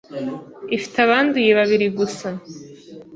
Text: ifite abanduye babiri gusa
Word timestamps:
ifite 0.75 0.97
abanduye 1.05 1.51
babiri 1.59 1.87
gusa 1.97 2.27